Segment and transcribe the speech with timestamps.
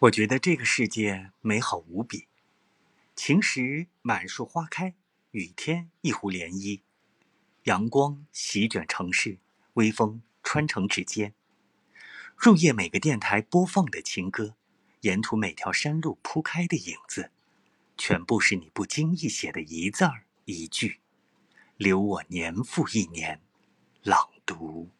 [0.00, 2.28] 我觉得这个世界美好无比。
[3.14, 4.94] 晴时满树花开
[5.30, 6.82] 雨天一湖涟漪。
[7.62, 9.38] 阳光席卷城市
[9.74, 11.32] 微风穿城指尖。
[12.36, 14.54] 入夜每个电台播放的情歌
[15.00, 17.30] 沿途每条山路铺开的影子
[17.96, 21.00] 全部是你不经意写的一字儿一句。
[21.78, 23.40] 留我年复一年
[24.02, 24.95] 朗读。